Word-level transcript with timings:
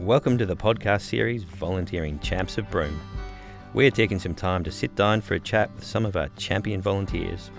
Welcome 0.00 0.36
to 0.36 0.44
the 0.44 0.54
podcast 0.54 1.00
series 1.00 1.42
Volunteering 1.44 2.18
Champs 2.18 2.58
of 2.58 2.70
Broome. 2.70 3.00
We're 3.72 3.90
taking 3.90 4.18
some 4.18 4.34
time 4.34 4.62
to 4.64 4.70
sit 4.70 4.94
down 4.94 5.22
for 5.22 5.32
a 5.32 5.40
chat 5.40 5.74
with 5.74 5.84
some 5.84 6.04
of 6.04 6.16
our 6.16 6.28
champion 6.36 6.82
volunteers. 6.82 7.50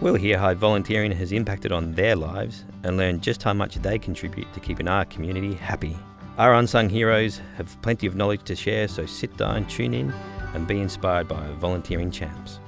We'll 0.00 0.16
hear 0.16 0.38
how 0.38 0.54
volunteering 0.54 1.12
has 1.12 1.30
impacted 1.30 1.70
on 1.70 1.92
their 1.92 2.16
lives 2.16 2.64
and 2.82 2.96
learn 2.96 3.20
just 3.20 3.44
how 3.44 3.52
much 3.52 3.76
they 3.76 3.96
contribute 3.96 4.52
to 4.54 4.60
keeping 4.60 4.88
our 4.88 5.04
community 5.04 5.54
happy. 5.54 5.96
Our 6.36 6.54
unsung 6.54 6.88
heroes 6.88 7.40
have 7.56 7.80
plenty 7.80 8.08
of 8.08 8.16
knowledge 8.16 8.42
to 8.46 8.56
share, 8.56 8.88
so 8.88 9.06
sit 9.06 9.36
down, 9.36 9.64
tune 9.66 9.94
in, 9.94 10.12
and 10.54 10.66
be 10.66 10.80
inspired 10.80 11.28
by 11.28 11.36
our 11.36 11.54
volunteering 11.54 12.10
champs. 12.10 12.58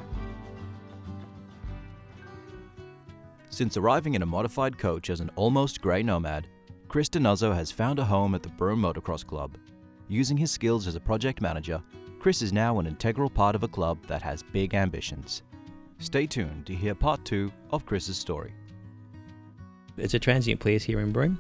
Since 3.49 3.77
arriving 3.77 4.15
in 4.15 4.23
a 4.23 4.27
modified 4.27 4.79
coach 4.79 5.11
as 5.11 5.19
an 5.19 5.33
almost 5.35 5.81
grey 5.81 6.05
nomad, 6.05 6.47
Chris 6.91 7.09
Dinuzzo 7.09 7.55
has 7.55 7.71
found 7.71 8.01
a 8.01 8.05
home 8.05 8.35
at 8.35 8.43
the 8.43 8.49
Broome 8.49 8.83
Motocross 8.83 9.25
Club. 9.25 9.57
Using 10.09 10.37
his 10.37 10.51
skills 10.51 10.89
as 10.89 10.97
a 10.97 11.01
project 11.01 11.41
manager, 11.41 11.81
Chris 12.19 12.43
is 12.43 12.53
now 12.53 12.81
an 12.81 12.87
integral 12.89 13.31
part 13.31 13.55
of 13.55 13.63
a 13.63 13.69
club 13.69 14.05
that 14.09 14.23
has 14.23 14.43
big 14.43 14.75
ambitions. 14.75 15.45
Stay 16.01 16.27
tuned 16.27 16.67
to 16.67 16.75
hear 16.75 16.97
part 16.97 17.25
two 17.25 17.53
of 17.71 17.87
Chris's 17.87 18.17
story. 18.17 18.53
It's 19.99 20.15
a 20.15 20.19
transient 20.19 20.59
place 20.59 20.83
here 20.83 20.99
in 20.99 21.13
Broome. 21.13 21.39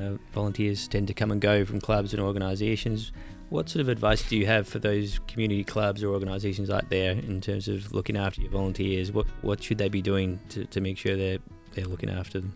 Uh, 0.00 0.12
volunteers 0.32 0.86
tend 0.86 1.08
to 1.08 1.14
come 1.14 1.32
and 1.32 1.40
go 1.40 1.64
from 1.64 1.80
clubs 1.80 2.14
and 2.14 2.22
organisations. 2.22 3.10
What 3.48 3.68
sort 3.68 3.80
of 3.80 3.88
advice 3.88 4.22
do 4.28 4.36
you 4.36 4.46
have 4.46 4.68
for 4.68 4.78
those 4.78 5.18
community 5.26 5.64
clubs 5.64 6.04
or 6.04 6.10
organisations 6.10 6.70
out 6.70 6.88
there 6.88 7.14
in 7.14 7.40
terms 7.40 7.66
of 7.66 7.92
looking 7.92 8.16
after 8.16 8.42
your 8.42 8.52
volunteers? 8.52 9.10
What 9.10 9.26
what 9.42 9.60
should 9.60 9.78
they 9.78 9.88
be 9.88 10.02
doing 10.02 10.38
to, 10.50 10.66
to 10.66 10.80
make 10.80 10.98
sure 10.98 11.16
they're 11.16 11.40
they're 11.72 11.86
looking 11.86 12.10
after 12.10 12.38
them? 12.38 12.54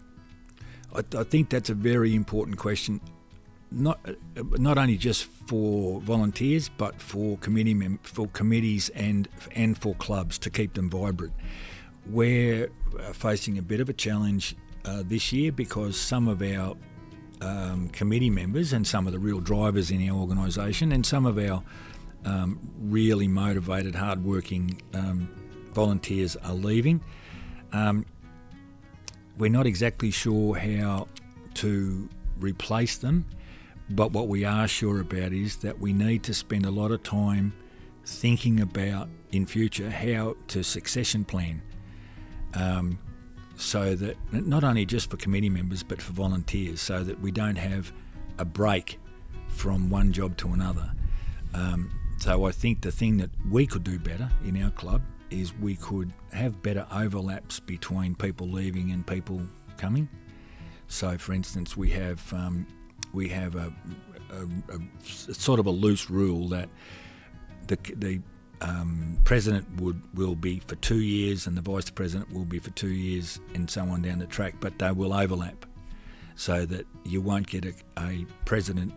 I, 0.95 1.05
I 1.17 1.25
think 1.25 1.51
that's 1.51 1.71
a 1.71 1.75
very 1.75 2.15
important 2.15 2.59
question, 2.59 3.01
not 3.71 3.99
not 4.35 4.79
only 4.79 4.97
just 4.97 5.25
for 5.25 6.01
volunteers, 6.01 6.69
but 6.69 7.01
for 7.01 7.37
committee 7.39 7.75
mem- 7.75 8.01
for 8.03 8.29
committees 8.29 8.89
and 8.91 9.29
and 9.53 9.77
for 9.77 9.95
clubs 9.95 10.39
to 10.39 10.51
keep 10.51 10.75
them 10.75 10.91
vibrant. 10.91 11.35
We're 12.07 12.71
uh, 12.99 13.13
facing 13.13 13.59
a 13.59 13.63
bit 13.63 13.81
of 13.81 13.89
a 13.89 13.93
challenge 13.93 14.57
uh, 14.85 15.03
this 15.05 15.33
year 15.33 15.53
because 15.53 16.01
some 16.01 16.27
of 16.29 16.41
our 16.41 16.75
um, 17.41 17.89
committee 17.91 18.31
members 18.31 18.73
and 18.73 18.87
some 18.87 19.07
of 19.07 19.13
the 19.13 19.19
real 19.19 19.41
drivers 19.41 19.91
in 19.91 20.09
our 20.09 20.17
organisation 20.17 20.93
and 20.93 21.05
some 21.05 21.27
of 21.27 21.39
our 21.39 21.63
um, 22.25 22.59
really 22.81 23.29
motivated, 23.29 23.95
hardworking 23.95 24.81
um, 24.95 25.29
volunteers 25.73 26.37
are 26.37 26.55
leaving. 26.55 27.01
We're 29.39 29.51
not 29.51 29.67
exactly 29.67 30.11
sure 30.11 30.57
how 30.57 31.09
to 31.55 32.09
replace 32.41 32.99
them, 32.99 33.25
but 33.91 34.13
what 34.13 34.29
we 34.29 34.45
are 34.45 34.67
sure 34.67 35.01
about 35.01 35.33
is 35.33 35.57
that 35.59 35.79
we 35.79 35.93
need 35.93 36.25
to 36.25 36.35
spend 36.35 36.67
a 36.67 36.71
lot 36.71 36.91
of 36.91 37.03
time 37.03 37.53
thinking 38.05 38.61
about 38.61 39.09
in 39.31 39.47
future 39.47 39.91
how 39.91 40.37
to 40.49 40.65
succession 40.65 41.25
plan. 41.25 41.63
Um, 42.55 42.99
so 43.57 43.95
that 43.95 44.17
not 44.33 44.65
only 44.65 44.85
just 44.85 45.11
for 45.11 45.17
committee 45.17 45.51
members 45.51 45.83
but 45.83 46.01
for 46.01 46.13
volunteers, 46.13 46.81
so 46.81 47.05
that 47.05 47.21
we 47.21 47.31
don't 47.31 47.57
have 47.57 47.93
a 48.39 48.45
break 48.45 48.99
from 49.49 49.91
one 49.91 50.13
job 50.13 50.37
to 50.39 50.49
another. 50.49 50.93
Um, 51.55 51.91
so 52.19 52.45
I 52.45 52.53
think 52.53 52.83
the 52.83 52.93
thing 52.93 53.19
that 53.19 53.31
we 53.49 53.67
could 53.67 53.85
do 53.85 53.99
better 53.99 54.31
in 54.45 54.61
our 54.63 54.71
club 54.71 55.03
is 55.31 55.55
we 55.55 55.77
could 55.77 56.13
have 56.33 56.63
better 56.63 56.87
overlaps 56.93 57.61
between 57.61 58.15
people 58.15 58.49
leaving 58.49 58.91
and 58.91 59.07
people 59.07 59.41
coming. 59.77 60.09
So, 60.89 61.19
for 61.19 61.33
instance, 61.33 61.77
we 61.77 61.91
have 61.91 62.33
um, 62.33 62.67
we 63.13 63.29
have 63.29 63.55
a, 63.57 63.73
a, 64.31 64.75
a, 64.75 64.81
sort 65.05 65.61
of 65.61 65.67
a 65.67 65.71
loose 65.71 66.11
rule 66.11 66.49
that 66.49 66.69
the 67.67 67.79
the 67.97 68.21
um, 68.61 69.19
president 69.25 69.81
would 69.81 70.03
will 70.15 70.35
be 70.35 70.61
for 70.61 70.75
two 70.77 71.01
years 71.01 71.47
and 71.47 71.57
the 71.57 71.63
vice 71.63 71.91
president 71.91 72.33
will 72.33 72.45
be 72.45 72.59
for 72.59 72.71
two 72.71 72.89
years 72.89 73.39
and 73.55 73.71
so 73.71 73.83
on 73.83 74.03
down 74.03 74.19
the 74.19 74.27
track, 74.27 74.55
but 74.61 74.79
they 74.79 74.91
will 74.91 75.13
overlap, 75.15 75.67
so 76.35 76.65
that 76.67 76.87
you 77.05 77.21
won't 77.21 77.47
get 77.47 77.65
a, 77.65 77.75
a 77.99 78.27
president 78.45 78.93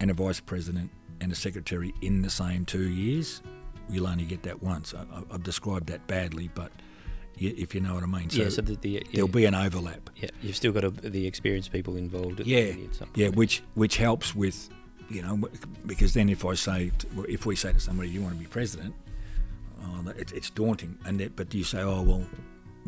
and 0.00 0.10
a 0.10 0.14
vice 0.14 0.40
president 0.40 0.90
and 1.20 1.32
a 1.32 1.34
secretary 1.34 1.92
in 2.02 2.22
the 2.22 2.30
same 2.30 2.64
two 2.64 2.88
years 2.88 3.42
you'll 3.90 4.06
only 4.06 4.24
get 4.24 4.42
that 4.44 4.62
once. 4.62 4.94
I, 4.94 5.32
have 5.32 5.42
described 5.42 5.88
that 5.88 6.06
badly, 6.06 6.50
but 6.54 6.70
if 7.38 7.74
you 7.74 7.80
know 7.80 7.94
what 7.94 8.02
I 8.02 8.06
mean. 8.06 8.30
So 8.30 8.42
yeah, 8.42 8.48
so 8.48 8.62
the, 8.62 8.76
the, 8.76 8.90
yeah, 8.90 9.00
there'll 9.12 9.28
be 9.28 9.44
an 9.44 9.54
overlap. 9.54 10.10
Yeah, 10.16 10.30
you've 10.42 10.56
still 10.56 10.72
got 10.72 10.84
a, 10.84 10.90
the 10.90 11.26
experienced 11.26 11.72
people 11.72 11.96
involved. 11.96 12.40
yeah, 12.40 12.72
yeah, 13.14 13.28
which 13.28 13.62
which 13.74 13.96
helps 13.96 14.34
with, 14.34 14.68
you 15.08 15.22
know, 15.22 15.40
because 15.86 16.14
then 16.14 16.28
if 16.28 16.44
I 16.44 16.54
say 16.54 16.92
if 17.28 17.46
we 17.46 17.56
say 17.56 17.72
to 17.72 17.80
somebody 17.80 18.08
you 18.08 18.22
want 18.22 18.34
to 18.34 18.40
be 18.40 18.46
president, 18.46 18.94
oh, 19.84 20.08
it, 20.16 20.32
it's 20.32 20.50
daunting, 20.50 20.98
and 21.04 21.20
it, 21.20 21.36
but 21.36 21.52
you 21.54 21.64
say 21.64 21.80
oh 21.80 22.02
well, 22.02 22.26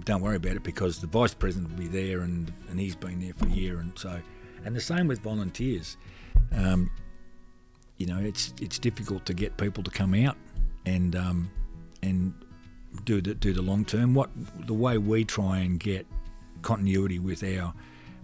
don't 0.05 0.23
worry 0.23 0.37
about 0.37 0.57
it 0.57 0.63
because 0.63 1.01
the 1.01 1.07
vice 1.07 1.35
president 1.35 1.71
will 1.71 1.79
be 1.79 1.89
there 1.89 2.21
and 2.21 2.53
and 2.71 2.79
he's 2.79 2.97
been 2.97 3.21
there 3.21 3.35
for 3.35 3.47
a 3.47 3.53
year 3.53 3.81
and 3.81 3.99
so, 3.99 4.21
and 4.65 4.77
the 4.77 4.81
same 4.81 5.09
with 5.09 5.21
volunteers. 5.21 5.97
Um, 6.55 6.91
you 7.97 8.07
know, 8.07 8.19
it's 8.19 8.53
it's 8.61 8.79
difficult 8.79 9.25
to 9.27 9.35
get 9.35 9.57
people 9.57 9.83
to 9.83 9.91
come 9.91 10.15
out 10.15 10.37
and 10.87 11.15
um, 11.15 11.51
and 12.03 12.33
do 13.05 13.21
the 13.21 13.35
do 13.35 13.53
the 13.53 13.63
long 13.63 13.85
term. 13.85 14.15
What 14.15 14.31
the 14.67 14.75
way 14.75 14.97
we 14.97 15.25
try 15.25 15.59
and 15.59 15.79
get 15.79 16.07
continuity 16.63 17.19
with 17.19 17.45
our 17.45 17.75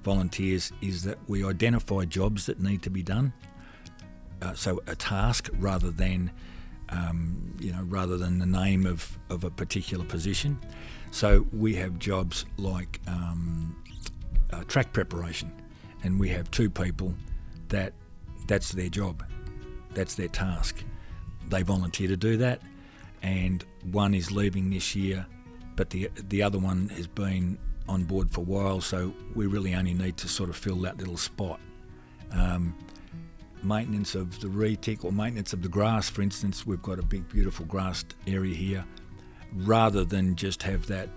volunteers 0.03 0.73
is 0.81 1.03
that 1.03 1.19
we 1.29 1.45
identify 1.45 2.05
jobs 2.05 2.47
that 2.47 2.61
need 2.61 2.83
to 2.83 2.91
be 2.91 3.03
done. 3.03 3.33
Uh, 4.41 4.55
so 4.55 4.83
a 4.87 4.97
task 4.97 5.51
rather 5.59 5.91
than 5.91 6.31
um, 6.89 7.55
you 7.59 7.73
know 7.73 7.83
rather 7.83 8.17
than 8.17 8.39
the 8.39 8.47
name 8.47 8.87
of, 8.87 9.19
of 9.29 9.45
a 9.45 9.51
particular 9.51 10.05
position. 10.05 10.59
So 11.11 11.47
we 11.53 11.75
have 11.75 11.99
jobs 11.99 12.47
like 12.57 13.01
um, 13.07 13.77
uh, 14.51 14.65
track 14.65 14.93
preparation, 14.93 15.53
and 16.03 16.19
we 16.19 16.31
have 16.31 16.51
two 16.51 16.71
people 16.71 17.15
that 17.69 17.93
that's 18.47 18.73
their 18.73 18.89
job, 18.89 19.25
that's 19.95 20.15
their 20.15 20.29
task 20.29 20.85
they 21.53 21.63
volunteer 21.63 22.09
to 22.09 22.17
do 22.17 22.37
that, 22.39 22.61
and 23.23 23.65
one 23.91 24.15
is 24.15 24.33
leaving 24.33 24.71
this 24.71 24.97
year, 24.97 25.27
but 25.77 25.91
the 25.91 26.11
the 26.29 26.43
other 26.43 26.59
one 26.59 26.89
has 26.91 27.07
been 27.07 27.59
on 27.89 28.05
board 28.05 28.31
for 28.31 28.41
a 28.41 28.45
while, 28.45 28.81
so 28.81 29.13
we 29.35 29.47
really 29.47 29.75
only 29.75 29.95
need 29.95 30.17
to 30.17 30.29
sort 30.29 30.51
of 30.51 30.57
fill 30.57 30.77
that 30.77 30.99
little 30.99 31.17
spot. 31.17 31.61
Um, 32.33 32.75
maintenance 33.63 34.15
of 34.15 34.41
the 34.41 34.49
retic 34.49 35.05
or 35.05 35.13
maintenance 35.13 35.53
of 35.53 35.63
the 35.63 35.69
grass, 35.69 36.09
for 36.09 36.23
instance, 36.23 36.67
we've 36.67 36.83
got 36.83 36.99
a 36.99 37.03
big, 37.03 37.29
beautiful 37.29 37.67
grassed 37.67 38.15
area 38.27 38.55
here. 38.55 38.85
Rather 39.55 40.03
than 40.05 40.35
just 40.35 40.63
have 40.63 40.87
that 40.87 41.09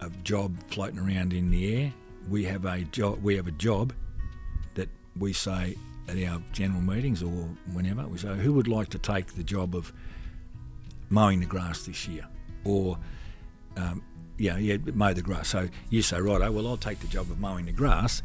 a 0.00 0.08
job 0.22 0.56
floating 0.68 0.98
around 0.98 1.32
in 1.32 1.50
the 1.50 1.76
air, 1.76 1.92
we 2.28 2.44
have 2.44 2.64
a 2.64 2.80
job. 2.84 3.22
We 3.22 3.36
have 3.36 3.46
a 3.46 3.52
job 3.52 3.92
that 4.74 4.88
we 5.18 5.32
say 5.32 5.76
at 6.08 6.16
our 6.24 6.42
general 6.52 6.80
meetings 6.80 7.22
or 7.22 7.48
whenever, 7.72 8.06
we 8.06 8.18
say, 8.18 8.34
who 8.36 8.52
would 8.52 8.68
like 8.68 8.88
to 8.90 8.98
take 8.98 9.34
the 9.34 9.44
job 9.44 9.74
of 9.74 9.92
mowing 11.08 11.40
the 11.40 11.46
grass 11.46 11.84
this 11.84 12.06
year? 12.06 12.26
Or, 12.64 12.98
um, 13.76 14.02
yeah, 14.38 14.58
yeah, 14.58 14.76
mow 14.92 15.12
the 15.12 15.22
grass. 15.22 15.48
So 15.48 15.68
you 15.90 16.02
say, 16.02 16.20
right, 16.20 16.42
oh, 16.42 16.52
well, 16.52 16.66
I'll 16.66 16.76
take 16.76 17.00
the 17.00 17.06
job 17.06 17.30
of 17.30 17.38
mowing 17.38 17.66
the 17.66 17.72
grass 17.72 18.22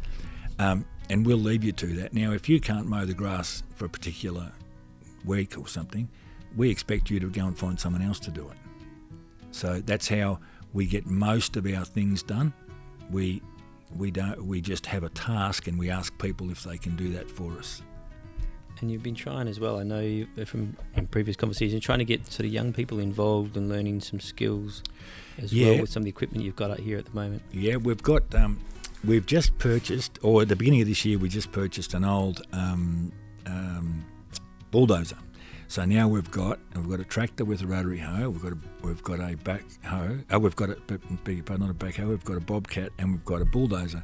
um, 0.58 0.86
and 1.10 1.26
we'll 1.26 1.38
leave 1.38 1.64
you 1.64 1.72
to 1.74 1.88
that. 1.98 2.14
Now, 2.14 2.32
if 2.32 2.50
you 2.50 2.60
can't 2.60 2.88
mow 2.88 3.06
the 3.06 3.14
grass 3.14 3.64
for 3.76 3.86
a 3.86 3.90
particular 3.90 4.52
week 5.26 5.58
or 5.58 5.68
something, 5.68 6.10
we 6.56 6.70
expect 6.70 7.10
you 7.10 7.20
to 7.20 7.30
go 7.30 7.46
and 7.46 7.58
find 7.58 7.80
someone 7.80 8.02
else 8.02 8.20
to 8.22 8.32
do 8.32 8.50
it. 8.50 8.58
So 9.52 9.82
that's 9.82 10.08
how 10.08 10.40
we 10.74 10.86
get 10.86 11.06
most 11.06 11.56
of 11.58 11.66
our 11.66 11.86
things 11.86 12.24
done. 12.24 12.54
We 13.10 13.42
we 13.96 14.12
don't. 14.12 14.46
We 14.46 14.62
just 14.62 14.86
have 14.88 15.04
a 15.04 15.10
task, 15.10 15.68
and 15.68 15.78
we 15.78 15.90
ask 15.90 16.18
people 16.18 16.52
if 16.52 16.64
they 16.64 16.78
can 16.78 16.96
do 16.96 17.10
that 17.14 17.30
for 17.30 17.52
us. 17.58 17.82
And 18.82 18.90
you've 18.90 19.04
been 19.04 19.16
trying 19.16 19.48
as 19.48 19.60
well. 19.60 19.80
I 19.80 19.84
know 19.84 20.00
you, 20.00 20.28
from 20.46 20.78
previous 21.12 21.36
conversations, 21.36 21.84
trying 21.84 22.00
to 22.00 22.06
get 22.06 22.26
sort 22.32 22.46
of 22.46 22.54
young 22.54 22.72
people 22.72 23.00
involved 23.00 23.58
and 23.58 23.68
learning 23.68 24.00
some 24.00 24.22
skills 24.22 24.84
as 25.38 25.52
yeah. 25.52 25.72
well 25.72 25.82
with 25.82 25.90
some 25.90 26.02
of 26.02 26.06
the 26.06 26.10
equipment 26.10 26.46
you've 26.46 26.56
got 26.56 26.72
out 26.72 26.80
here 26.80 26.98
at 26.98 27.06
the 27.06 27.12
moment. 27.14 27.42
Yeah, 27.52 27.76
we've 27.76 28.02
got. 28.02 28.34
Um, 28.34 28.60
we've 29.04 29.26
just 29.26 29.58
purchased, 29.58 30.18
or 30.22 30.44
at 30.44 30.48
the 30.48 30.56
beginning 30.56 30.82
of 30.82 30.88
this 30.88 31.04
year, 31.04 31.18
we 31.18 31.30
just 31.30 31.52
purchased 31.52 31.94
an 31.94 32.06
old 32.06 32.42
um, 32.54 33.12
um, 33.46 34.06
bulldozer 34.72 35.18
so 35.70 35.86
now 35.86 36.08
we've 36.08 36.32
got 36.32 36.58
we've 36.76 36.90
got 36.90 37.00
a 37.00 37.04
tractor 37.06 37.46
with 37.46 37.62
a 37.62 37.68
rotary 37.68 38.00
hoe. 38.00 38.32
We've 38.32 38.42
got 38.42 38.54
a 38.54 38.58
we've 38.82 39.04
got 39.04 39.20
a 39.20 39.38
backhoe. 39.38 40.26
Oh, 40.32 40.40
we've 40.40 40.56
got 40.56 40.72
a 40.72 40.76
beg 40.76 41.48
not 41.48 41.70
a 41.70 41.74
backhoe. 41.76 42.10
We've 42.10 42.26
got 42.26 42.38
a 42.38 42.42
bobcat 42.42 42.92
and 42.98 43.12
we've 43.12 43.24
got 43.24 43.42
a 43.44 43.46
bulldozer. 43.46 44.04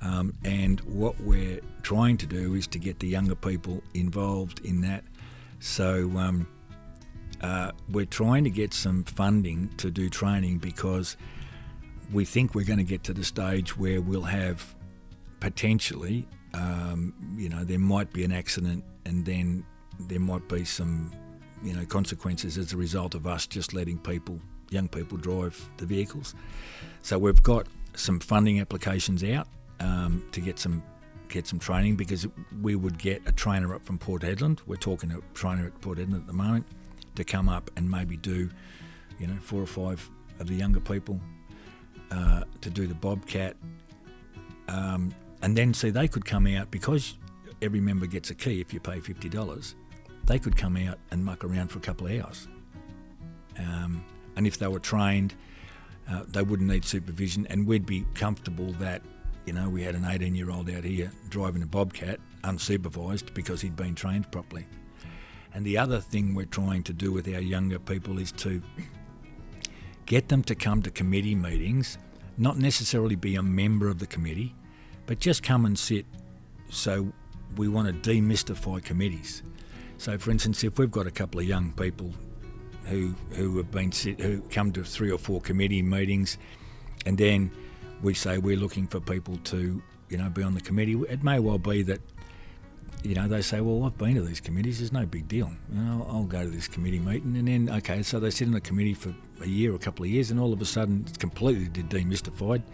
Um, 0.00 0.32
and 0.44 0.78
what 0.82 1.20
we're 1.20 1.58
trying 1.82 2.18
to 2.18 2.26
do 2.26 2.54
is 2.54 2.68
to 2.68 2.78
get 2.78 3.00
the 3.00 3.08
younger 3.08 3.34
people 3.34 3.82
involved 3.94 4.64
in 4.64 4.80
that. 4.82 5.02
So 5.58 6.08
um, 6.16 6.46
uh, 7.40 7.72
we're 7.90 8.06
trying 8.06 8.44
to 8.44 8.50
get 8.50 8.72
some 8.72 9.02
funding 9.02 9.70
to 9.78 9.90
do 9.90 10.08
training 10.08 10.58
because 10.58 11.16
we 12.12 12.24
think 12.24 12.54
we're 12.54 12.64
going 12.64 12.78
to 12.78 12.84
get 12.84 13.02
to 13.04 13.12
the 13.12 13.24
stage 13.24 13.76
where 13.76 14.00
we'll 14.00 14.22
have 14.22 14.72
potentially 15.40 16.28
um, 16.54 17.14
you 17.36 17.48
know, 17.48 17.64
there 17.64 17.78
might 17.78 18.12
be 18.12 18.24
an 18.24 18.32
accident, 18.32 18.84
and 19.04 19.24
then 19.24 19.64
there 20.00 20.20
might 20.20 20.48
be 20.48 20.64
some, 20.64 21.12
you 21.62 21.74
know, 21.74 21.84
consequences 21.84 22.58
as 22.58 22.72
a 22.72 22.76
result 22.76 23.14
of 23.14 23.26
us 23.26 23.46
just 23.46 23.72
letting 23.72 23.98
people, 23.98 24.40
young 24.70 24.88
people, 24.88 25.18
drive 25.18 25.68
the 25.76 25.86
vehicles. 25.86 26.34
So 27.02 27.18
we've 27.18 27.42
got 27.42 27.66
some 27.94 28.20
funding 28.20 28.60
applications 28.60 29.22
out 29.24 29.48
um, 29.80 30.24
to 30.32 30.40
get 30.40 30.58
some 30.58 30.82
get 31.28 31.46
some 31.46 31.58
training 31.58 31.96
because 31.96 32.26
we 32.60 32.76
would 32.76 32.98
get 32.98 33.22
a 33.26 33.32
trainer 33.32 33.74
up 33.74 33.82
from 33.84 33.98
Port 33.98 34.20
Hedland. 34.20 34.60
We're 34.66 34.76
talking 34.76 35.10
a 35.12 35.20
trainer 35.34 35.66
at 35.66 35.80
Port 35.80 35.98
Hedland 35.98 36.16
at 36.16 36.26
the 36.26 36.32
moment 36.34 36.66
to 37.14 37.24
come 37.24 37.48
up 37.48 37.70
and 37.76 37.90
maybe 37.90 38.18
do, 38.18 38.50
you 39.18 39.26
know, 39.26 39.36
four 39.40 39.62
or 39.62 39.66
five 39.66 40.10
of 40.40 40.46
the 40.46 40.54
younger 40.54 40.80
people 40.80 41.18
uh, 42.10 42.44
to 42.60 42.68
do 42.68 42.86
the 42.86 42.94
Bobcat. 42.94 43.56
Um, 44.68 45.14
and 45.40 45.56
then 45.56 45.74
see 45.74 45.90
they 45.90 46.06
could 46.06 46.24
come 46.24 46.46
out 46.46 46.70
because 46.70 47.16
every 47.62 47.80
member 47.80 48.06
gets 48.06 48.30
a 48.30 48.34
key 48.34 48.60
if 48.60 48.72
you 48.72 48.80
pay 48.80 49.00
fifty 49.00 49.28
dollars. 49.28 49.74
They 50.26 50.38
could 50.38 50.56
come 50.56 50.76
out 50.76 50.98
and 51.10 51.24
muck 51.24 51.44
around 51.44 51.68
for 51.68 51.78
a 51.78 51.82
couple 51.82 52.06
of 52.06 52.24
hours. 52.24 52.48
Um, 53.58 54.04
and 54.36 54.46
if 54.46 54.58
they 54.58 54.68
were 54.68 54.78
trained, 54.78 55.34
uh, 56.10 56.24
they 56.28 56.42
wouldn't 56.42 56.68
need 56.68 56.84
supervision, 56.84 57.46
and 57.48 57.66
we'd 57.66 57.86
be 57.86 58.04
comfortable 58.14 58.72
that 58.74 59.02
you 59.46 59.52
know 59.52 59.68
we 59.68 59.82
had 59.82 59.94
an 59.94 60.04
18 60.04 60.34
year 60.34 60.50
old 60.50 60.70
out 60.70 60.84
here 60.84 61.12
driving 61.28 61.62
a 61.62 61.66
bobcat 61.66 62.18
unsupervised 62.42 63.34
because 63.34 63.60
he'd 63.60 63.76
been 63.76 63.94
trained 63.94 64.30
properly. 64.30 64.66
And 65.54 65.66
the 65.66 65.78
other 65.78 66.00
thing 66.00 66.34
we're 66.34 66.46
trying 66.46 66.82
to 66.84 66.92
do 66.92 67.12
with 67.12 67.28
our 67.28 67.40
younger 67.40 67.78
people 67.78 68.18
is 68.18 68.32
to 68.32 68.62
get 70.06 70.28
them 70.28 70.42
to 70.44 70.54
come 70.54 70.82
to 70.82 70.90
committee 70.90 71.34
meetings, 71.34 71.98
not 72.38 72.58
necessarily 72.58 73.16
be 73.16 73.36
a 73.36 73.42
member 73.42 73.88
of 73.88 73.98
the 73.98 74.06
committee, 74.06 74.54
but 75.06 75.18
just 75.18 75.42
come 75.42 75.66
and 75.66 75.78
sit. 75.78 76.06
So 76.70 77.12
we 77.56 77.68
want 77.68 78.02
to 78.02 78.10
demystify 78.10 78.82
committees. 78.82 79.42
So, 80.02 80.18
for 80.18 80.32
instance, 80.32 80.64
if 80.64 80.80
we've 80.80 80.90
got 80.90 81.06
a 81.06 81.12
couple 81.12 81.38
of 81.38 81.46
young 81.46 81.70
people 81.74 82.12
who 82.86 83.14
who 83.36 83.56
have 83.58 83.70
been 83.70 83.92
sit, 83.92 84.18
who 84.18 84.40
come 84.50 84.72
to 84.72 84.82
three 84.82 85.12
or 85.12 85.16
four 85.16 85.40
committee 85.40 85.80
meetings, 85.80 86.38
and 87.06 87.16
then 87.16 87.52
we 88.02 88.12
say 88.12 88.38
we're 88.38 88.56
looking 88.56 88.88
for 88.88 88.98
people 88.98 89.36
to 89.44 89.80
you 90.08 90.16
know 90.16 90.28
be 90.28 90.42
on 90.42 90.54
the 90.54 90.60
committee. 90.60 91.00
It 91.08 91.22
may 91.22 91.38
well 91.38 91.58
be 91.58 91.82
that 91.82 92.00
you 93.04 93.14
know 93.14 93.28
they 93.28 93.42
say, 93.42 93.60
well, 93.60 93.84
I've 93.84 93.96
been 93.96 94.16
to 94.16 94.22
these 94.22 94.40
committees. 94.40 94.80
There's 94.80 94.90
no 94.90 95.06
big 95.06 95.28
deal. 95.28 95.52
You 95.72 95.80
know, 95.80 96.04
I'll 96.10 96.24
go 96.24 96.42
to 96.42 96.50
this 96.50 96.66
committee 96.66 96.98
meeting, 96.98 97.36
and 97.36 97.46
then 97.46 97.70
okay, 97.76 98.02
so 98.02 98.18
they 98.18 98.30
sit 98.30 98.48
in 98.48 98.54
the 98.54 98.60
committee 98.60 98.94
for 98.94 99.14
a 99.40 99.46
year 99.46 99.70
or 99.70 99.76
a 99.76 99.78
couple 99.78 100.04
of 100.04 100.10
years, 100.10 100.32
and 100.32 100.40
all 100.40 100.52
of 100.52 100.60
a 100.60 100.64
sudden 100.64 101.04
it's 101.06 101.16
completely 101.16 101.68
demystified. 101.84 102.64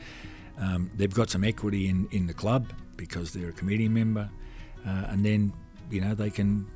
Um, 0.58 0.90
they've 0.96 1.12
got 1.12 1.28
some 1.28 1.44
equity 1.44 1.90
in, 1.90 2.08
in 2.10 2.26
the 2.26 2.32
club 2.32 2.72
because 2.96 3.34
they're 3.34 3.50
a 3.50 3.52
committee 3.52 3.86
member, 3.86 4.30
uh, 4.86 5.04
and 5.08 5.26
then 5.26 5.52
you 5.90 6.00
know 6.00 6.14
they 6.14 6.30
can 6.30 6.66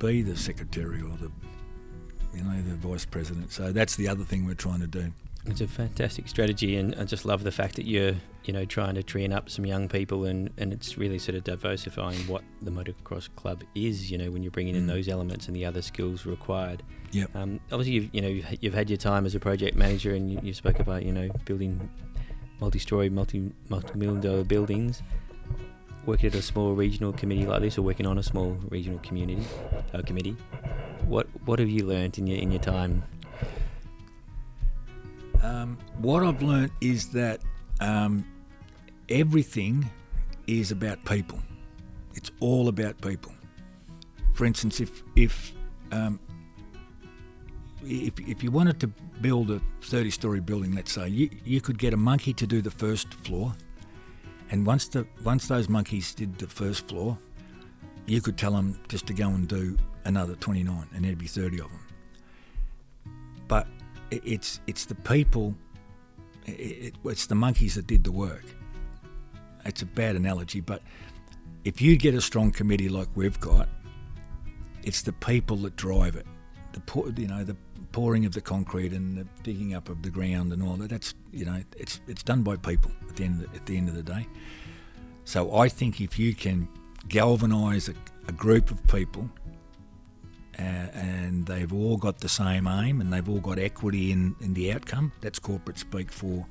be 0.00 0.22
the 0.22 0.36
secretary 0.36 1.00
or 1.00 1.16
the 1.16 1.30
you 2.36 2.42
know 2.44 2.62
the 2.62 2.74
vice 2.76 3.04
president. 3.04 3.52
So 3.52 3.70
that's 3.72 3.96
the 3.96 4.08
other 4.08 4.24
thing 4.24 4.46
we're 4.46 4.54
trying 4.54 4.80
to 4.80 4.86
do. 4.86 5.12
It's 5.46 5.60
a 5.62 5.66
fantastic 5.68 6.28
strategy, 6.28 6.76
and 6.76 6.94
I 6.96 7.04
just 7.04 7.24
love 7.24 7.44
the 7.44 7.50
fact 7.50 7.76
that 7.76 7.86
you're, 7.86 8.12
you 8.44 8.52
know, 8.52 8.66
trying 8.66 8.94
to 8.96 9.02
train 9.02 9.32
up 9.32 9.48
some 9.48 9.64
young 9.64 9.88
people, 9.88 10.26
and, 10.26 10.50
and 10.58 10.70
it's 10.70 10.98
really 10.98 11.18
sort 11.18 11.34
of 11.34 11.44
diversifying 11.44 12.18
what 12.26 12.42
the 12.60 12.70
motocross 12.70 13.34
club 13.36 13.64
is. 13.74 14.10
You 14.10 14.18
know, 14.18 14.30
when 14.30 14.42
you're 14.42 14.50
bringing 14.52 14.74
in 14.76 14.84
Mm. 14.84 14.88
those 14.88 15.08
elements 15.08 15.46
and 15.46 15.56
the 15.56 15.64
other 15.64 15.80
skills 15.80 16.26
required. 16.26 16.82
Yep. 17.12 17.34
Um, 17.34 17.58
obviously, 17.72 17.94
you've 17.94 18.10
you 18.12 18.20
know 18.20 18.28
you've, 18.28 18.46
you've 18.62 18.74
had 18.74 18.90
your 18.90 18.98
time 18.98 19.24
as 19.24 19.34
a 19.34 19.40
project 19.40 19.76
manager, 19.76 20.14
and 20.14 20.30
you, 20.30 20.38
you 20.42 20.52
spoke 20.52 20.78
about 20.78 21.04
you 21.06 21.12
know 21.12 21.30
building 21.46 21.88
multi-story, 22.60 23.08
multi 23.08 23.50
multi-million 23.70 24.20
dollar 24.20 24.44
buildings. 24.44 25.02
Working 26.06 26.28
at 26.28 26.34
a 26.34 26.42
small 26.42 26.74
regional 26.74 27.12
committee 27.12 27.46
like 27.46 27.60
this, 27.60 27.78
or 27.78 27.82
working 27.82 28.06
on 28.06 28.18
a 28.18 28.22
small 28.22 28.52
regional 28.70 28.98
community 29.00 29.44
uh, 29.92 30.02
committee. 30.02 30.36
What 31.06 31.26
what 31.44 31.58
have 31.58 31.68
you 31.68 31.86
learnt 31.86 32.18
in 32.18 32.26
your 32.26 32.38
in 32.38 32.50
your 32.50 32.60
time? 32.60 33.02
Um, 35.42 35.78
what 35.98 36.22
I've 36.22 36.42
learnt 36.42 36.72
is 36.80 37.10
that 37.10 37.40
um, 37.80 38.24
everything 39.08 39.90
is 40.46 40.70
about 40.70 41.04
people. 41.04 41.38
It's 42.14 42.30
all 42.40 42.68
about 42.68 43.00
people. 43.00 43.32
For 44.34 44.44
instance, 44.44 44.80
if 44.80 45.02
if 45.16 45.52
um, 45.92 46.18
if, 47.84 48.18
if 48.20 48.42
you 48.42 48.50
wanted 48.50 48.80
to 48.80 48.88
build 49.20 49.50
a 49.50 49.60
30-story 49.82 50.40
building, 50.40 50.74
let's 50.74 50.92
say, 50.92 51.08
you, 51.08 51.30
you 51.44 51.60
could 51.60 51.78
get 51.78 51.94
a 51.94 51.96
monkey 51.96 52.32
to 52.34 52.46
do 52.46 52.60
the 52.60 52.70
first 52.70 53.12
floor, 53.14 53.54
and 54.50 54.66
once 54.66 54.88
the 54.88 55.06
once 55.24 55.48
those 55.48 55.68
monkeys 55.68 56.14
did 56.14 56.36
the 56.38 56.46
first 56.46 56.88
floor, 56.88 57.18
you 58.06 58.20
could 58.20 58.36
tell 58.36 58.52
them 58.52 58.78
just 58.88 59.06
to 59.06 59.14
go 59.14 59.28
and 59.28 59.48
do 59.48 59.76
another 60.04 60.34
29, 60.34 60.86
and 60.94 61.04
there'd 61.04 61.18
be 61.18 61.26
30 61.26 61.60
of 61.60 61.68
them. 61.70 61.86
But 63.48 63.66
i- 64.12 64.20
it's 64.24 64.60
it's 64.66 64.84
the 64.86 64.94
people, 64.94 65.54
it, 66.46 66.94
it's 67.04 67.26
the 67.26 67.34
monkeys 67.34 67.74
that 67.74 67.86
did 67.86 68.04
the 68.04 68.12
work. 68.12 68.44
It's 69.64 69.82
a 69.82 69.86
bad 69.86 70.16
analogy, 70.16 70.60
but 70.60 70.82
if 71.64 71.80
you 71.82 71.96
get 71.96 72.14
a 72.14 72.20
strong 72.20 72.50
committee 72.50 72.88
like 72.88 73.08
we've 73.14 73.38
got, 73.38 73.68
it's 74.82 75.02
the 75.02 75.12
people 75.12 75.56
that 75.58 75.76
drive 75.76 76.16
it. 76.16 76.26
The 76.72 77.12
you 77.16 77.26
know 77.28 77.44
the 77.44 77.56
pouring 77.92 78.24
of 78.24 78.32
the 78.32 78.40
concrete 78.40 78.92
and 78.92 79.16
the 79.16 79.26
digging 79.42 79.74
up 79.74 79.88
of 79.88 80.02
the 80.02 80.10
ground 80.10 80.52
and 80.52 80.62
all 80.62 80.76
that. 80.76 80.90
That's 80.90 81.14
you 81.32 81.44
know 81.44 81.62
it's 81.76 82.00
it's 82.06 82.22
done 82.22 82.42
by 82.42 82.56
people 82.56 82.90
at 83.08 83.16
the 83.16 83.24
end 83.24 83.42
of 83.42 83.50
the, 83.50 83.56
at 83.56 83.66
the 83.66 83.76
end 83.76 83.88
of 83.88 83.94
the 83.94 84.02
day. 84.02 84.26
So 85.24 85.56
I 85.56 85.68
think 85.68 86.00
if 86.00 86.18
you 86.18 86.34
can 86.34 86.68
galvanise 87.08 87.88
a, 87.88 87.94
a 88.28 88.32
group 88.32 88.70
of 88.70 88.84
people 88.86 89.30
uh, 90.58 90.62
and 90.62 91.46
they've 91.46 91.72
all 91.72 91.96
got 91.96 92.18
the 92.18 92.28
same 92.28 92.66
aim 92.66 93.00
and 93.00 93.12
they've 93.12 93.28
all 93.28 93.40
got 93.40 93.58
equity 93.58 94.12
in, 94.12 94.34
in 94.40 94.54
the 94.54 94.72
outcome. 94.72 95.12
That's 95.20 95.38
corporate 95.38 95.78
speak 95.78 96.12
for 96.12 96.46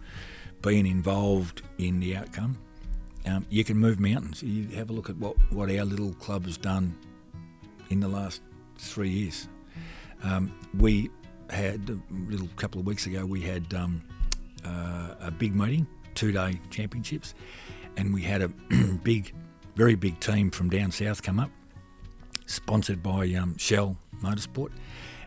being 0.62 0.88
involved 0.88 1.62
in 1.78 2.00
the 2.00 2.16
outcome. 2.16 2.58
Um, 3.26 3.46
you 3.50 3.64
can 3.64 3.78
move 3.78 4.00
mountains. 4.00 4.42
You 4.42 4.68
have 4.78 4.90
a 4.90 4.94
look 4.94 5.10
at 5.10 5.18
what, 5.18 5.36
what 5.52 5.70
our 5.70 5.86
little 5.86 6.14
club 6.14 6.46
has 6.46 6.58
done 6.58 6.98
in 7.90 8.00
the 8.00 8.08
last 8.08 8.42
three 8.78 9.10
years. 9.10 9.48
Um, 10.24 10.54
we 10.78 11.10
had 11.50 11.90
a 11.90 12.00
little 12.30 12.50
couple 12.56 12.80
of 12.80 12.88
weeks 12.88 13.06
ago. 13.06 13.26
We 13.26 13.42
had 13.42 13.74
um, 13.74 14.02
uh, 14.66 15.16
a 15.20 15.32
big 15.32 15.56
meeting, 15.56 15.88
two-day 16.16 16.60
championships, 16.70 17.34
and 17.98 18.14
we 18.14 18.22
had 18.22 18.42
a 18.42 18.48
big, 19.04 19.34
very 19.76 19.96
big 19.96 20.20
team 20.20 20.52
from 20.52 20.70
down 20.70 20.92
south 20.92 21.24
come 21.24 21.40
up 21.40 21.52
sponsored 22.50 23.04
by 23.04 23.32
um, 23.34 23.56
Shell 23.58 23.96
Motorsport, 24.22 24.72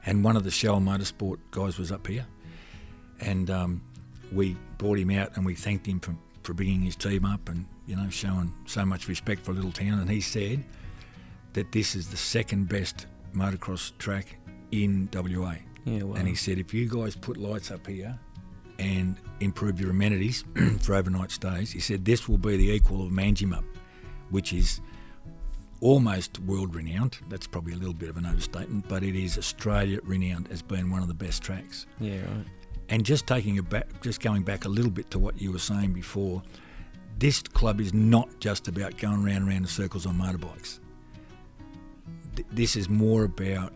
and 0.04 0.24
one 0.24 0.36
of 0.36 0.44
the 0.44 0.50
Shell 0.50 0.80
Motorsport 0.80 1.38
guys 1.50 1.78
was 1.78 1.92
up 1.92 2.06
here, 2.06 2.26
and 3.20 3.48
um, 3.48 3.82
we 4.32 4.56
brought 4.78 4.98
him 4.98 5.10
out 5.10 5.36
and 5.36 5.46
we 5.46 5.54
thanked 5.54 5.86
him 5.86 6.00
for, 6.00 6.16
for 6.42 6.54
bringing 6.54 6.82
his 6.82 6.96
team 6.96 7.24
up 7.24 7.48
and 7.48 7.66
you 7.86 7.94
know 7.94 8.08
showing 8.10 8.52
so 8.66 8.84
much 8.84 9.08
respect 9.08 9.44
for 9.44 9.52
a 9.52 9.54
little 9.54 9.72
town. 9.72 9.98
And 10.00 10.10
he 10.10 10.20
said 10.20 10.64
that 11.52 11.70
this 11.72 11.94
is 11.94 12.08
the 12.08 12.16
second 12.16 12.68
best 12.68 13.06
motocross 13.34 13.96
track 13.98 14.36
in 14.72 15.08
WA, 15.12 15.56
Yeah, 15.84 16.02
wow. 16.04 16.14
and 16.16 16.28
he 16.28 16.34
said 16.34 16.58
if 16.58 16.72
you 16.72 16.88
guys 16.88 17.16
put 17.16 17.36
lights 17.36 17.70
up 17.70 17.86
here. 17.86 18.18
And 18.78 19.16
improve 19.38 19.78
your 19.78 19.90
amenities 19.90 20.44
for 20.80 20.94
overnight 20.94 21.30
stays. 21.30 21.70
He 21.70 21.78
said 21.78 22.04
this 22.04 22.28
will 22.28 22.38
be 22.38 22.56
the 22.56 22.70
equal 22.72 23.06
of 23.06 23.12
Manjimup, 23.12 23.62
which 24.30 24.52
is 24.52 24.80
almost 25.80 26.40
world 26.40 26.74
renowned. 26.74 27.18
That's 27.28 27.46
probably 27.46 27.74
a 27.74 27.76
little 27.76 27.94
bit 27.94 28.08
of 28.08 28.16
an 28.16 28.26
overstatement, 28.26 28.88
but 28.88 29.04
it 29.04 29.14
is 29.14 29.38
Australia 29.38 30.00
renowned 30.02 30.48
as 30.50 30.62
being 30.62 30.90
one 30.90 31.00
of 31.02 31.06
the 31.06 31.14
best 31.14 31.42
tracks. 31.44 31.86
yeah, 32.00 32.22
right. 32.22 32.46
And 32.88 33.04
just 33.06 33.26
taking 33.28 33.58
a 33.58 33.62
back, 33.62 33.86
just 34.02 34.20
going 34.20 34.42
back 34.42 34.64
a 34.64 34.68
little 34.68 34.90
bit 34.90 35.10
to 35.12 35.18
what 35.20 35.40
you 35.40 35.52
were 35.52 35.58
saying 35.60 35.92
before, 35.92 36.42
this 37.18 37.40
club 37.40 37.80
is 37.80 37.94
not 37.94 38.28
just 38.40 38.66
about 38.66 38.96
going 38.98 39.22
round 39.22 39.36
and 39.38 39.46
round 39.48 39.58
in 39.60 39.66
circles 39.66 40.06
on 40.06 40.18
motorbikes. 40.18 40.80
Th- 42.34 42.48
This 42.50 42.74
is 42.74 42.88
more 42.88 43.24
about 43.24 43.72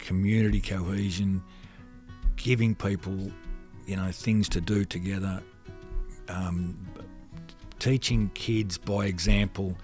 community 0.00 0.60
cohesion, 0.60 1.42
giving 2.36 2.74
people, 2.74 3.30
you 3.86 3.96
know, 3.96 4.10
things 4.10 4.48
to 4.50 4.60
do 4.60 4.84
together, 4.84 5.42
um, 6.28 6.78
teaching 7.78 8.30
kids 8.34 8.78
by 8.78 9.06
example 9.06 9.76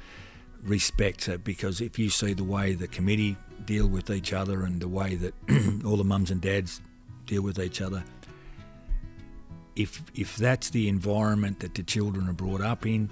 respect. 0.63 1.29
Because 1.45 1.81
if 1.81 1.99
you 1.99 2.11
see 2.11 2.33
the 2.33 2.45
way 2.45 2.75
the 2.75 2.89
committee 2.89 3.37
deal 3.65 3.89
with 3.89 4.11
each 4.11 4.33
other 4.33 4.65
and 4.65 4.81
the 4.81 4.89
way 4.89 5.17
that 5.17 5.35
all 5.85 5.97
the 5.97 6.05
mums 6.05 6.31
and 6.31 6.41
dads 6.41 6.81
deal 7.27 7.43
with 7.43 7.59
each 7.59 7.81
other, 7.81 8.05
if 9.77 10.03
if 10.15 10.37
that's 10.37 10.71
the 10.71 10.89
environment 10.89 11.61
that 11.61 11.75
the 11.75 11.83
children 11.83 12.29
are 12.29 12.33
brought 12.33 12.63
up 12.63 12.87
in, 12.87 13.11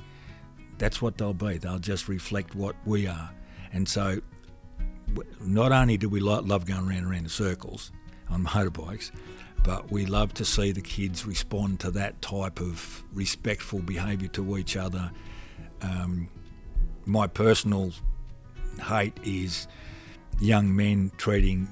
that's 0.78 1.00
what 1.00 1.18
they'll 1.18 1.34
be. 1.34 1.58
They'll 1.58 1.78
just 1.78 2.08
reflect 2.08 2.54
what 2.54 2.74
we 2.84 3.06
are. 3.06 3.30
And 3.72 3.88
so, 3.88 4.20
not 5.40 5.72
only 5.72 5.96
do 5.96 6.08
we 6.08 6.20
love 6.20 6.66
going 6.66 6.86
round 6.86 6.98
and 6.98 7.10
round 7.10 7.24
in 7.24 7.28
circles 7.28 7.92
on 8.30 8.44
motorbikes, 8.44 9.10
but 9.62 9.90
we 9.90 10.04
love 10.06 10.34
to 10.34 10.44
see 10.44 10.72
the 10.72 10.82
kids 10.82 11.24
respond 11.26 11.80
to 11.80 11.90
that 11.92 12.20
type 12.20 12.60
of 12.60 13.02
respectful 13.12 13.78
behaviour 13.80 14.28
to 14.28 14.58
each 14.58 14.76
other. 14.76 15.10
Um, 15.80 16.28
my 17.06 17.26
personal 17.26 17.92
hate 18.86 19.18
is 19.24 19.66
young 20.40 20.74
men 20.74 21.12
treating 21.16 21.68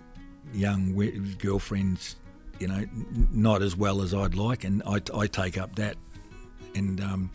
young 0.54 0.94
girlfriends, 1.38 2.16
you 2.58 2.68
know, 2.68 2.84
not 3.30 3.62
as 3.62 3.76
well 3.76 4.02
as 4.02 4.14
I'd 4.14 4.34
like, 4.34 4.64
and 4.64 4.82
I, 4.86 5.00
I 5.14 5.26
take 5.26 5.58
up 5.58 5.76
that, 5.76 5.96
and 6.74 7.00
um, 7.00 7.30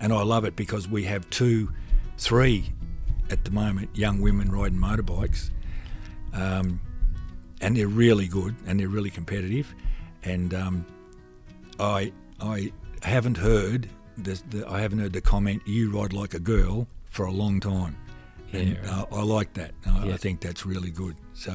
and 0.00 0.12
I 0.12 0.22
love 0.22 0.44
it 0.44 0.56
because 0.56 0.88
we 0.88 1.04
have 1.04 1.28
two, 1.30 1.72
three, 2.18 2.72
at 3.30 3.44
the 3.44 3.50
moment, 3.50 3.90
young 3.96 4.20
women 4.20 4.50
riding 4.50 4.78
motorbikes, 4.78 5.50
um, 6.32 6.80
and 7.60 7.76
they're 7.76 7.88
really 7.88 8.28
good 8.28 8.54
and 8.66 8.78
they're 8.78 8.88
really 8.88 9.10
competitive, 9.10 9.74
and 10.22 10.52
um, 10.54 10.86
I 11.80 12.12
I 12.40 12.72
haven't 13.02 13.36
heard 13.38 13.88
the, 14.16 14.40
the 14.50 14.68
I 14.68 14.80
haven't 14.80 14.98
heard 14.98 15.12
the 15.12 15.20
comment 15.20 15.62
"you 15.66 15.90
ride 15.90 16.12
like 16.12 16.34
a 16.34 16.40
girl" 16.40 16.86
for 17.10 17.24
a 17.26 17.32
long 17.32 17.60
time, 17.60 17.96
and 18.52 18.70
Yeah, 18.82 19.00
uh, 19.10 19.16
I 19.16 19.22
like 19.22 19.54
that. 19.54 19.72
I, 19.86 20.06
Yeah. 20.06 20.14
I 20.14 20.16
think 20.16 20.40
that's 20.40 20.66
really 20.66 20.90
good. 20.90 21.16
So 21.34 21.52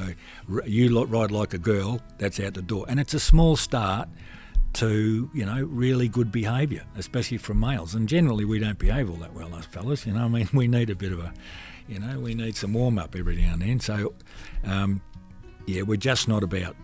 r- 0.52 0.62
you 0.66 1.04
ride 1.04 1.30
like 1.30 1.54
a 1.54 1.58
girl, 1.58 2.00
that's 2.18 2.40
out 2.40 2.54
the 2.54 2.62
door, 2.62 2.84
and 2.88 2.98
it's 3.00 3.14
a 3.14 3.20
small 3.20 3.56
start 3.56 4.08
to 4.74 5.30
you 5.32 5.44
know 5.44 5.62
really 5.64 6.08
good 6.08 6.32
behaviour, 6.32 6.84
especially 6.96 7.38
from 7.38 7.60
males. 7.60 7.94
And 7.94 8.08
generally, 8.08 8.44
we 8.44 8.58
don't 8.58 8.78
behave 8.78 9.10
all 9.10 9.16
that 9.16 9.34
well, 9.34 9.54
us 9.54 9.66
fellas. 9.66 10.06
You 10.06 10.14
know, 10.14 10.24
I 10.24 10.28
mean, 10.28 10.48
we 10.54 10.68
need 10.68 10.90
a 10.90 10.94
bit 10.94 11.12
of 11.12 11.20
a, 11.20 11.32
you 11.88 11.98
know, 11.98 12.18
we 12.20 12.34
need 12.34 12.56
some 12.56 12.72
warm 12.74 12.98
up 12.98 13.16
every 13.16 13.36
now 13.36 13.54
and 13.54 13.62
then. 13.62 13.80
So, 13.80 14.14
um, 14.64 15.00
yeah, 15.66 15.82
we're 15.82 15.96
just 15.96 16.28
not 16.28 16.42
about 16.42 16.76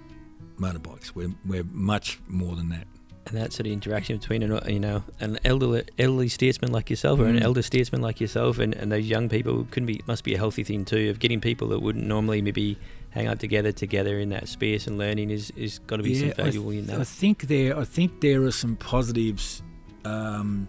motorbikes. 0.59 1.15
We're 1.15 1.35
we're 1.47 1.65
much 1.65 2.21
more 2.29 2.57
than 2.57 2.69
that. 2.71 2.87
And 3.29 3.37
that 3.37 3.53
sort 3.53 3.67
of 3.67 3.73
interaction 3.73 4.17
between 4.19 4.43
an 4.43 4.59
you 4.73 4.81
know 4.81 5.03
an 5.21 5.39
elderly 5.45 5.85
elderly 5.99 6.29
statesman 6.29 6.73
like 6.73 6.89
yourself 6.91 7.21
or 7.21 7.27
an 7.27 7.37
Mm. 7.37 7.43
elder 7.43 7.63
statesman 7.63 8.01
like 8.01 8.21
yourself 8.21 8.59
and, 8.59 8.75
and 8.75 8.91
those 8.91 9.07
young 9.07 9.29
people 9.29 9.67
could 9.71 9.85
be 9.87 10.01
must 10.07 10.25
be 10.25 10.35
a 10.35 10.39
healthy 10.39 10.65
thing 10.65 10.85
too 10.85 11.11
of 11.11 11.19
getting 11.19 11.41
people 11.41 11.69
that 11.69 11.81
wouldn't 11.81 12.07
normally 12.07 12.41
maybe 12.43 12.79
hang 13.11 13.27
out 13.27 13.39
together 13.41 13.73
together 13.73 14.19
in 14.19 14.29
that 14.31 14.49
space 14.49 14.87
and 14.87 14.99
learning 14.99 15.31
is 15.31 15.51
is 15.57 15.79
got 15.81 15.97
to 15.97 16.03
be 16.03 16.15
some 16.15 16.31
I, 16.31 16.33
valuable 16.43 16.71
th- 16.73 16.85
in 16.85 16.91
I 16.95 16.99
that. 16.99 17.05
think 17.07 17.43
there. 17.43 17.79
I 17.79 17.85
think 17.85 18.21
there 18.21 18.43
are 18.45 18.51
some 18.53 18.77
positives. 18.77 19.63
Um, 20.05 20.69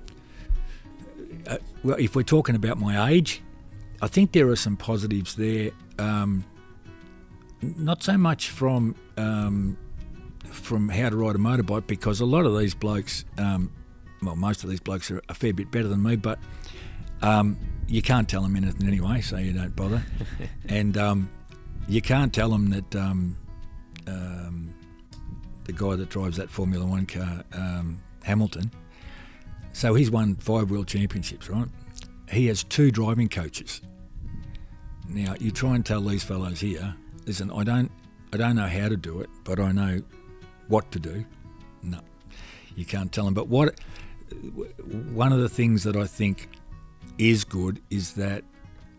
uh, 1.47 1.57
well, 1.83 1.97
if 1.99 2.15
we're 2.15 2.23
talking 2.23 2.55
about 2.55 2.77
my 2.77 3.09
age, 3.11 3.41
I 4.01 4.07
think 4.07 4.31
there 4.33 4.47
are 4.49 4.55
some 4.55 4.75
positives 4.77 5.35
there. 5.35 5.71
Um, 5.97 6.43
not 7.61 8.03
so 8.03 8.17
much 8.17 8.49
from 8.49 8.95
um, 9.17 9.77
from 10.45 10.89
how 10.89 11.09
to 11.09 11.15
ride 11.15 11.35
a 11.35 11.39
motorbike 11.39 11.87
because 11.87 12.19
a 12.19 12.25
lot 12.25 12.45
of 12.45 12.57
these 12.57 12.73
blokes, 12.73 13.25
um, 13.37 13.71
well, 14.21 14.35
most 14.35 14.63
of 14.63 14.69
these 14.69 14.79
blokes 14.79 15.09
are 15.11 15.21
a 15.29 15.33
fair 15.33 15.53
bit 15.53 15.71
better 15.71 15.87
than 15.87 16.01
me, 16.03 16.15
but 16.15 16.39
um, 17.21 17.57
you 17.87 18.01
can't 18.01 18.29
tell 18.29 18.41
them 18.41 18.55
anything 18.55 18.87
anyway, 18.87 19.21
so 19.21 19.37
you 19.37 19.53
don't 19.53 19.75
bother. 19.75 20.03
and 20.69 20.97
um, 20.97 21.29
you 21.87 22.01
can't 22.01 22.33
tell 22.33 22.49
them 22.49 22.69
that 22.69 22.95
um, 22.95 23.37
um, 24.07 24.73
the 25.65 25.73
guy 25.73 25.95
that 25.95 26.09
drives 26.09 26.37
that 26.37 26.49
Formula 26.49 26.85
One 26.85 27.05
car, 27.05 27.43
um, 27.53 28.01
Hamilton. 28.23 28.71
So 29.73 29.93
he's 29.93 30.11
won 30.11 30.35
five 30.35 30.71
world 30.71 30.87
championships, 30.87 31.49
right? 31.49 31.67
He 32.29 32.47
has 32.47 32.63
two 32.63 32.91
driving 32.91 33.29
coaches. 33.29 33.81
Now 35.07 35.35
you 35.39 35.51
try 35.51 35.75
and 35.75 35.85
tell 35.85 36.01
these 36.01 36.23
fellows 36.23 36.59
here, 36.59 36.95
listen, 37.25 37.51
I 37.51 37.63
don't, 37.63 37.91
I 38.31 38.37
don't 38.37 38.55
know 38.55 38.67
how 38.67 38.89
to 38.89 38.97
do 38.97 39.21
it, 39.21 39.29
but 39.43 39.59
I 39.59 39.71
know 39.71 40.01
what 40.69 40.89
to 40.93 40.99
do. 40.99 41.25
No, 41.83 41.99
you 42.75 42.85
can't 42.85 43.11
tell 43.11 43.25
them. 43.25 43.33
But 43.33 43.47
what, 43.47 43.79
one 45.11 45.33
of 45.33 45.39
the 45.39 45.49
things 45.49 45.83
that 45.83 45.97
I 45.97 46.05
think 46.05 46.47
is 47.17 47.43
good 47.43 47.81
is 47.89 48.13
that 48.13 48.43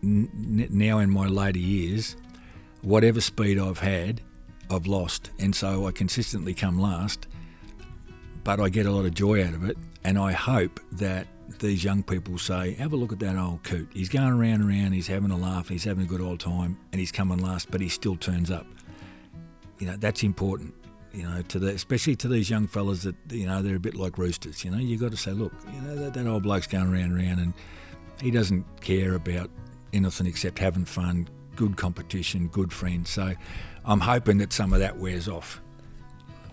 n- 0.03 0.67
now 0.69 0.99
in 0.99 1.09
my 1.09 1.25
later 1.25 1.59
years, 1.59 2.15
whatever 2.81 3.19
speed 3.19 3.57
I've 3.57 3.79
had, 3.79 4.21
I've 4.69 4.85
lost, 4.85 5.31
and 5.39 5.55
so 5.55 5.87
I 5.87 5.91
consistently 5.91 6.53
come 6.53 6.79
last. 6.79 7.27
But 8.43 8.59
I 8.59 8.69
get 8.69 8.85
a 8.85 8.91
lot 8.91 9.05
of 9.05 9.13
joy 9.13 9.45
out 9.45 9.53
of 9.53 9.63
it, 9.69 9.77
and 10.03 10.17
I 10.17 10.31
hope 10.31 10.79
that 10.93 11.27
these 11.59 11.83
young 11.83 12.01
people 12.03 12.37
say, 12.37 12.73
"Have 12.75 12.93
a 12.93 12.95
look 12.95 13.11
at 13.11 13.19
that 13.19 13.35
old 13.35 13.63
coot. 13.63 13.89
He's 13.93 14.09
going 14.09 14.29
around 14.29 14.61
and 14.61 14.69
around. 14.69 14.93
He's 14.93 15.07
having 15.07 15.31
a 15.31 15.37
laugh. 15.37 15.67
He's 15.67 15.83
having 15.83 16.05
a 16.05 16.07
good 16.07 16.21
old 16.21 16.39
time, 16.39 16.77
and 16.91 16.99
he's 16.99 17.11
coming 17.11 17.39
last, 17.39 17.69
but 17.69 17.81
he 17.81 17.89
still 17.89 18.15
turns 18.15 18.49
up." 18.49 18.65
You 19.79 19.87
know, 19.87 19.97
that's 19.97 20.23
important. 20.23 20.73
You 21.13 21.23
know, 21.23 21.41
to 21.41 21.59
the 21.59 21.67
especially 21.67 22.15
to 22.17 22.27
these 22.27 22.49
young 22.49 22.67
fellas 22.67 23.03
that 23.03 23.15
you 23.29 23.45
know 23.45 23.61
they're 23.61 23.75
a 23.75 23.79
bit 23.79 23.95
like 23.95 24.17
roosters. 24.17 24.63
You 24.63 24.71
know, 24.71 24.77
you've 24.77 25.01
got 25.01 25.11
to 25.11 25.17
say, 25.17 25.31
"Look, 25.31 25.51
you 25.73 25.81
know 25.81 25.95
that, 25.95 26.13
that 26.13 26.27
old 26.27 26.43
bloke's 26.43 26.67
going 26.67 26.91
around 26.91 27.11
and 27.11 27.17
around, 27.17 27.39
and 27.39 27.53
he 28.21 28.31
doesn't 28.31 28.65
care 28.81 29.15
about 29.15 29.49
anything 29.91 30.27
except 30.27 30.59
having 30.59 30.85
fun, 30.85 31.27
good 31.55 31.75
competition, 31.75 32.47
good 32.47 32.71
friends." 32.71 33.09
So, 33.09 33.33
I'm 33.83 33.99
hoping 33.99 34.37
that 34.37 34.53
some 34.53 34.71
of 34.73 34.79
that 34.79 34.97
wears 34.97 35.27
off. 35.27 35.61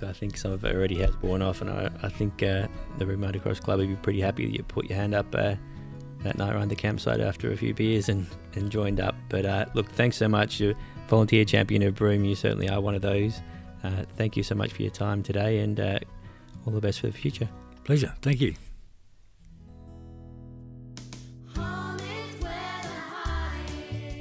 I 0.02 0.12
think 0.12 0.36
some 0.36 0.52
of 0.52 0.64
it 0.64 0.74
already 0.74 0.98
has 0.98 1.16
worn 1.22 1.42
off, 1.42 1.60
and 1.60 1.70
I, 1.70 1.90
I 2.02 2.08
think 2.08 2.42
uh, 2.42 2.68
the 2.98 3.04
Broome 3.04 3.20
Motocross 3.20 3.60
Club 3.60 3.78
would 3.78 3.88
be 3.88 3.96
pretty 3.96 4.20
happy 4.20 4.46
that 4.46 4.52
you 4.52 4.62
put 4.62 4.88
your 4.88 4.96
hand 4.96 5.14
up 5.14 5.26
uh, 5.34 5.54
that 6.22 6.38
night 6.38 6.54
around 6.54 6.68
the 6.68 6.76
campsite 6.76 7.20
after 7.20 7.52
a 7.52 7.56
few 7.56 7.74
beers 7.74 8.08
and, 8.08 8.26
and 8.54 8.70
joined 8.70 9.00
up. 9.00 9.14
But 9.28 9.46
uh, 9.46 9.66
look, 9.74 9.90
thanks 9.92 10.16
so 10.16 10.28
much. 10.28 10.60
You're 10.60 10.74
volunteer 11.08 11.44
champion 11.44 11.82
of 11.82 11.94
Broome. 11.94 12.24
You 12.24 12.34
certainly 12.34 12.68
are 12.68 12.80
one 12.80 12.94
of 12.94 13.02
those. 13.02 13.40
Uh, 13.82 14.04
thank 14.16 14.36
you 14.36 14.42
so 14.42 14.54
much 14.54 14.72
for 14.72 14.82
your 14.82 14.90
time 14.90 15.22
today, 15.22 15.60
and 15.60 15.78
uh, 15.78 15.98
all 16.66 16.72
the 16.72 16.80
best 16.80 17.00
for 17.00 17.06
the 17.06 17.12
future. 17.12 17.48
Pleasure. 17.84 18.14
Thank 18.22 18.40
you. 18.40 18.54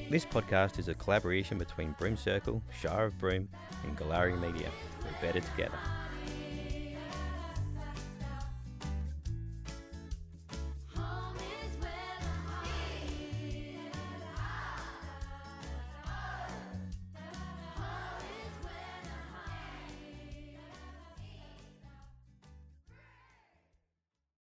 This 0.09 0.25
podcast 0.25 0.79
is 0.79 0.87
a 0.87 0.93
collaboration 0.93 1.57
between 1.57 1.93
Broome 1.99 2.15
Circle, 2.15 2.63
Shire 2.79 3.07
of 3.07 3.17
Broome, 3.17 3.49
and 3.83 3.97
Galari 3.97 4.39
Media. 4.39 4.71
We're 5.03 5.21
better 5.21 5.41
together. 5.41 5.77